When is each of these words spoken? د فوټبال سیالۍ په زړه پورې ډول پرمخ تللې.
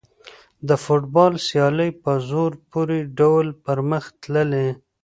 د 0.67 0.69
فوټبال 0.83 1.33
سیالۍ 1.47 1.91
په 2.03 2.11
زړه 2.29 2.45
پورې 2.71 2.99
ډول 3.19 3.47
پرمخ 3.65 4.03
تللې. 4.21 4.67